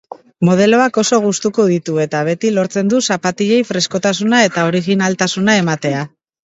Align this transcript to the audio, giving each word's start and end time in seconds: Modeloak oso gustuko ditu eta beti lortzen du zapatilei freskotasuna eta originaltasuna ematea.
Modeloak 0.47 0.95
oso 1.01 1.19
gustuko 1.25 1.65
ditu 1.73 1.99
eta 2.05 2.23
beti 2.31 2.53
lortzen 2.57 2.91
du 2.95 3.05
zapatilei 3.11 3.63
freskotasuna 3.75 4.45
eta 4.51 4.69
originaltasuna 4.75 5.63
ematea. 5.67 6.07